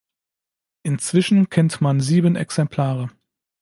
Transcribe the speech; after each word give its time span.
Inzwischen 0.81 1.51
kennt 1.51 1.79
man 1.79 1.99
sieben 1.99 2.35
Exemplare. 2.35 3.11